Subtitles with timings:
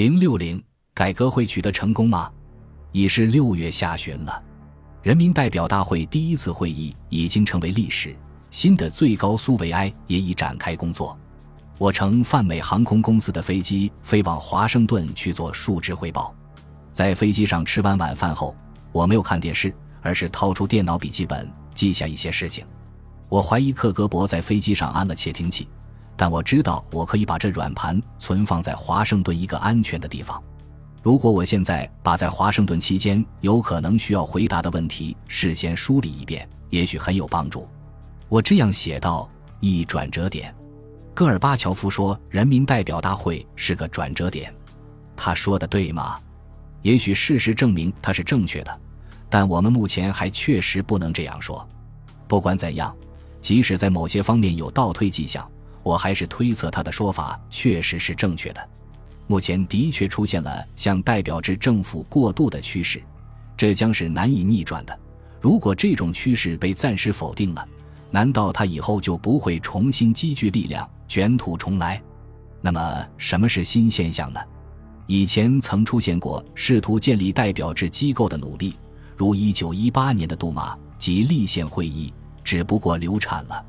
[0.00, 0.58] 零六零
[0.94, 2.30] 改革会取得成功吗？
[2.90, 4.42] 已是六月下旬了，
[5.02, 8.16] 人民代表大会第一次会议已经成为历史，
[8.50, 11.14] 新的最高苏维埃也已展开工作。
[11.76, 16.34] 我乘泛美航空公司的飞机飞往华盛顿去做述职汇报。
[16.94, 18.56] 在飞机上吃完晚饭后，
[18.92, 19.70] 我没有看电视，
[20.00, 22.64] 而是掏出电脑笔记本记下一些事情。
[23.28, 25.68] 我怀疑克格勃在飞机上安了窃听器，
[26.20, 30.38] 但我知道我可以把这软盘存放在华盛顿一个安全的地方。
[31.02, 37.66] 如果我现在把在华盛顿期间有可能需要回答的问题事先梳理一遍，也许很有帮助。
[38.28, 39.26] 我这样写道：
[39.60, 40.54] 一转折点。
[41.14, 44.54] 戈尔巴乔夫说，人民代表大会是个转折点。
[45.16, 46.18] 他说的对吗？
[46.82, 48.80] 也许事实证明他是正确的，
[49.30, 51.66] 但我们目前还确实不能这样说。
[52.28, 52.94] 不管怎样。
[53.40, 55.50] 即使在某些方面有倒退迹象，
[55.82, 58.68] 我还是推测他的说法确实是正确的。
[59.26, 63.02] 目前的确出现了向代表制政府过渡的趋势，
[63.56, 64.98] 这将是难以逆转的。
[65.40, 67.66] 如果这种趋势被暂时否定了，
[68.10, 72.02] 难道他以后就不会重新积聚力量，卷土重来？
[72.60, 74.40] 那么，什么是新现象呢？
[75.06, 78.76] 以前曾出现过试图建立代表制机构的努力，
[79.16, 82.12] 如1918年的杜马及立宪会议。
[82.42, 83.64] 只不过流产了，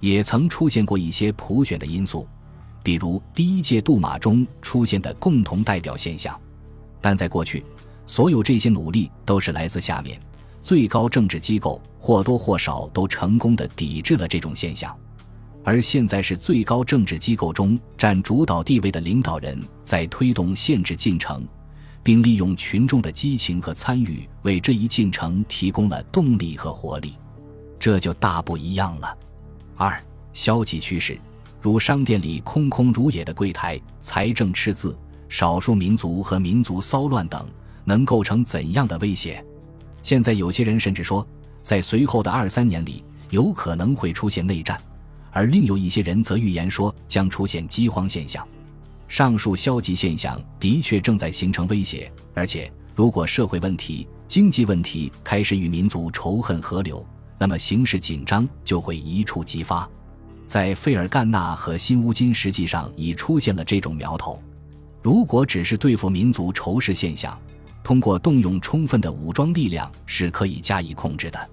[0.00, 2.26] 也曾出现过一些普选的因素，
[2.82, 6.38] 比如第一届杜马中出现的共同代表现象。
[7.00, 7.64] 但在过去，
[8.06, 10.20] 所有这些努力都是来自下面
[10.60, 14.96] 最高政治机构，或多或少都成功的抵制了这种现象。
[15.64, 21.44] 而现在是最高政治机构中占主导地位的领导人在推动限制进程，
[22.04, 27.14] 并利用群众的激情和参与为这一进程提供了动力和活力。
[27.80, 29.16] 这就大不一样了。
[29.78, 31.18] 二、消极趋势，
[31.60, 34.96] 如商店里空空如也的柜台、财政赤字、
[35.28, 37.46] 少数民族和民族骚乱等，
[37.84, 39.44] 能构成怎样的威胁？
[40.02, 41.26] 现在有些人甚至说，
[41.60, 44.80] 在随后的二三年里，有可能会出现内战，
[45.30, 48.46] 而另有一些人则预言说将出现饥荒现象。
[49.08, 57.06] 上述消极现象的确正在形成威胁，而且如果社会问题、经济问题开始与民族仇恨合流。
[57.38, 59.88] 那么形势紧张就会一触即发，
[60.46, 64.42] 在费尔干纳和新乌金实际上已出现了这种苗头。
[65.02, 67.38] 如果只是对付民族仇视现象，
[67.84, 71.50] 通过动用充分的武装力量是可以加以控制的。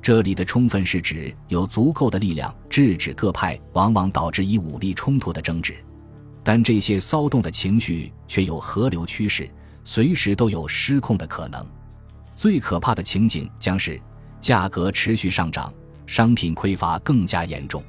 [0.00, 5.76] 这里的充分是指有足够的力量制止各派往往导致以武力冲突的争执，
[6.42, 9.48] 但这些骚动的情绪却有河流趋势，
[9.84, 11.64] 随时都有失控的可能。
[12.34, 14.00] 最可怕的情景将是。
[14.40, 15.72] 价格持续上涨，
[16.06, 17.82] 商品匮乏更加严重，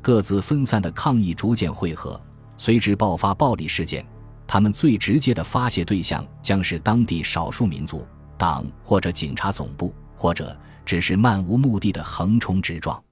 [0.00, 2.20] 各自分散的抗议逐渐汇合，
[2.56, 4.04] 随之爆发暴力事件。
[4.46, 10.54] 他们最直接的发泄对象将是当地少数民族党或者警察总部，或者
[10.84, 13.02] 只是漫无目的的横冲直撞。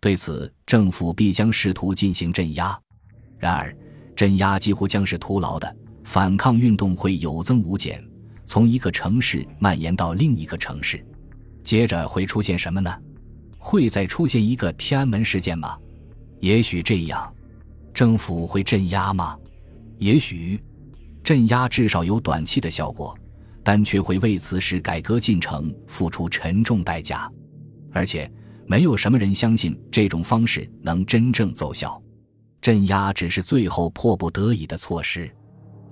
[0.00, 2.76] 对此，政府必将试图进行镇压。
[3.38, 3.76] 然而，
[4.16, 8.02] 镇压几乎将是徒劳的，反抗运动会有增无减，
[8.46, 11.04] 从一个城市蔓延到另一个城市。
[11.62, 12.94] 接着会出现什么呢？
[13.58, 15.76] 会再出现一个天安门事件吗？
[16.40, 17.32] 也许这样，
[17.92, 19.36] 政府会镇压吗？
[19.98, 20.58] 也许，
[21.22, 23.14] 镇压至少有短期的效果，
[23.62, 27.30] 但却会为此使改革进程付出沉重代价。
[27.92, 28.30] 而且，
[28.66, 32.02] 没有什么人相信这种方式能真正奏效。
[32.62, 35.30] 镇压只是最后迫不得已的措施，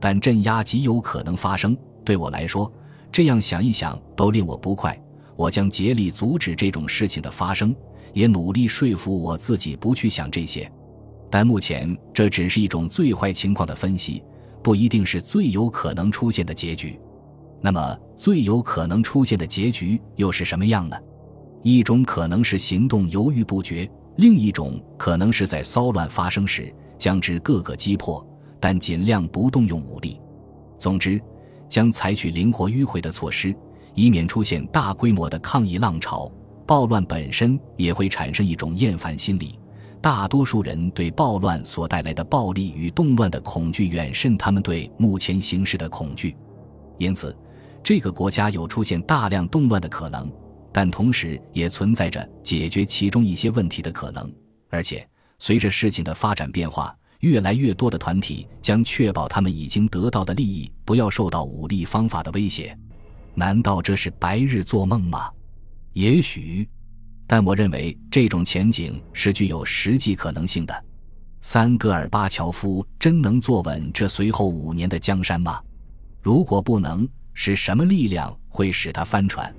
[0.01, 1.77] 但镇压极有可能发生。
[2.05, 2.73] 对我来说，
[3.13, 4.99] 这样想一想都令我不快。
[5.39, 7.73] 我将竭力阻止这种事情的发生，
[8.13, 10.69] 也努力说服我自己不去想这些。
[11.31, 14.21] 但目前这只是一种最坏情况的分析，
[14.65, 16.99] 不一定是最有可能出现的结局。
[17.61, 20.97] 那么，最有可能出现的结局又是什么样呢？
[21.63, 28.27] 一种可能是行动犹豫不决，另一种可能是在骚乱发生时将之各个击破，
[28.59, 30.21] 但尽量不动用武力。
[30.81, 31.21] 总之，
[31.69, 33.55] 将采取灵活迂回的措施。
[33.99, 36.31] 以免出现大规模的抗议浪潮，
[36.65, 39.59] 暴乱本身也会产生一种厌烦心理。
[40.01, 46.37] 大多数人对暴乱所带来的暴力与动乱的恐惧远甚他们对目前形势的恐惧，
[46.97, 47.37] 因此，
[47.83, 50.31] 这个国家有出现大量动乱的可能，
[50.73, 54.33] 但同时也存在着解决其中一些问题的可能。
[54.71, 55.05] 而且，
[55.41, 62.79] 随着事情的发展变化，越来越多的团体将确保他们已经得到的利益不要受到武力方法的威胁。
[63.35, 65.31] 难道这是白日做梦吗？
[65.93, 66.69] 也许，
[67.27, 70.85] 但我认为这种前景是具有实际可能性的。
[71.41, 75.61] 三戈尔巴乔夫真能坐稳这随后五年的江山吗？
[76.21, 79.55] 如果不能，是什么力量会使他翻船？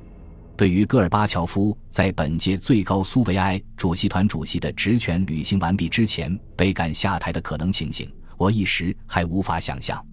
[0.58, 10.06] 对于戈尔巴乔夫在本届最高苏维埃主席团主席的职权履行完毕之前被赶下台的可能情形，我一时还无法想象。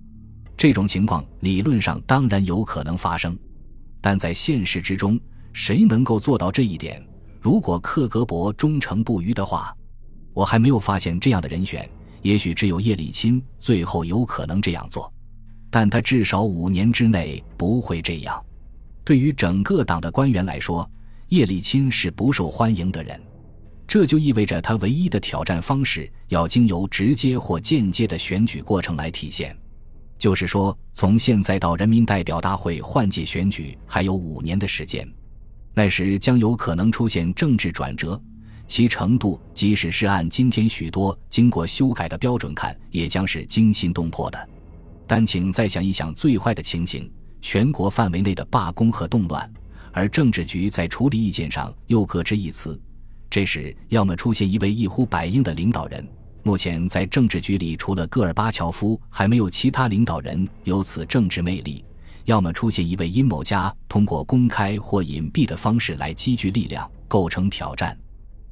[0.57, 3.39] 这种情况理论上当然有可能发生，
[4.01, 5.21] 但在现实之中，
[5.53, 7.03] 谁能够做到这一点？
[7.41, 9.77] 如果克格勃忠诚不渝的话，
[10.33, 11.89] 我还没有发现这样的人选。
[12.23, 15.13] 也许只有叶利钦最后有可能这样做，
[15.71, 18.45] 但他至少五年之内不会这样。
[19.05, 20.91] 对于整个党的官员来说，
[21.29, 23.21] 叶利钦是不受欢迎的人，
[23.87, 29.57] 这就意味着他唯一的挑战方式要经由直接或间接的选举过程来体现。
[30.19, 35.07] 就是说，从现在到人民代表大会换届选举还有五年的时间，
[35.75, 38.21] 那时将有可能出现政治转折，
[38.67, 44.49] 其程度即使是按今天许多经过修改的标准看，也将是惊心动魄的。
[45.07, 47.11] 但请再想一想最坏的情形。
[47.43, 49.49] 全国范围内的罢工和动乱，
[49.93, 52.81] 而政治局在处理意见上又各执一词。
[53.31, 56.05] 这时，要么出现一位一呼百应的领导人，
[56.47, 61.83] 目前在政治局里除了戈尔巴乔夫，还没有其他领导人有此政治魅力；
[62.25, 67.99] 要么出现一位阴谋家，通过公开或隐蔽的方式来积聚力量，构成挑战。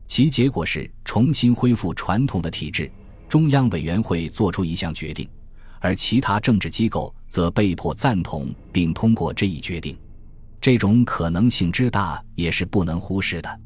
[0.08, 2.90] 其结果是重新恢复传统的体制，
[3.28, 5.28] 中央委员会做出一项决定。
[5.78, 9.96] 而其他政治机构则被迫赞同并通过这一决定，
[10.60, 13.60] 这种可能性之大也是不能忽视的。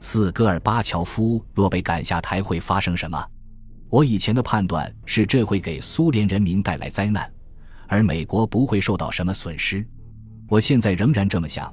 [0.00, 3.22] 四戈尔巴乔夫若被赶下台，会发生什么？
[3.88, 7.30] 我以前的判断是，这会给苏联人民带来灾难，
[7.86, 9.86] 而美国不会受到什么损失。
[10.48, 11.72] 我现在仍然这么想，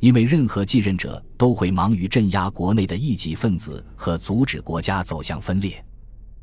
[0.00, 5.82] 因为任何继任者都会忙于镇压国内的异己分子和阻止国家走向分裂。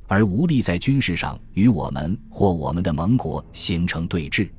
[0.07, 4.49] 而无力在军事上与我们或我们的盟国形成对峙，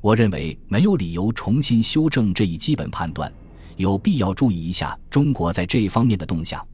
[0.00, 3.32] 我认为没有理由重新修正这一基本判断。
[3.76, 6.66] 有必要注意一下中国在这一方面的动向，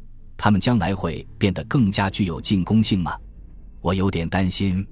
[0.44, 3.16] 他们将来会变得更加具有进攻性吗？
[3.80, 4.86] 我有点担心。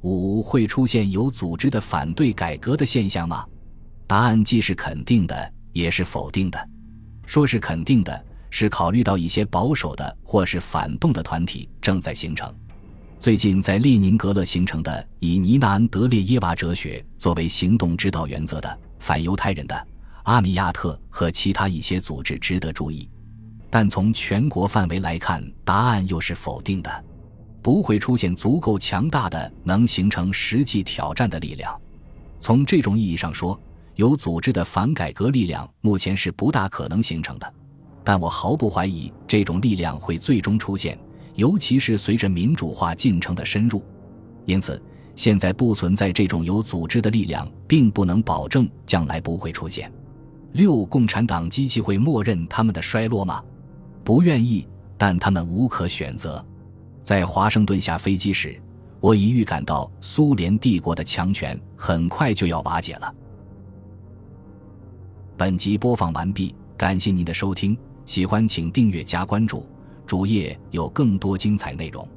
[0.00, 3.46] 五会出现有组织的反对改革的现象吗？
[4.08, 6.68] 答案既是肯定的，也是否定的。
[7.26, 12.52] 说是肯定的，是考虑到一些保守的或是反动的团体正在形成。
[13.20, 19.86] 最近在列宁格勒形成的以尼纳·安德烈耶娃哲学作为行动指导原则的反犹太人的
[20.24, 23.08] 阿米亚特和其他一些组织值得注意，
[23.70, 27.04] 但从全国范围来看，答案又是否定的，
[27.60, 31.78] 不会出现足够强大的能形成实际挑战的力量。
[32.40, 33.60] 从这种意义上说，
[33.96, 37.54] 有组织的反改革力量目前是不大可能形成的，
[38.02, 40.98] 但我毫不怀疑这种力量会最终出现。
[41.34, 43.80] 尤其是随着民主化进程的深入，
[44.44, 44.82] 因此
[45.14, 49.92] 现在不存在这种有组织的力量，并不能保证将来不会出现。
[50.52, 53.40] 六，共产党机器会默认他们的衰落吗？
[54.08, 54.66] 不愿意，
[54.96, 56.42] 但他们无可选择。
[57.02, 58.58] 在华盛顿下飞机时，
[59.00, 63.14] 我已预感到苏联帝国的强权很快就要瓦解了。
[65.36, 67.76] 本集播放完毕，感谢您的收听，
[68.06, 69.66] 喜欢请订阅加关注。
[70.06, 72.08] 主页有更多精彩内容。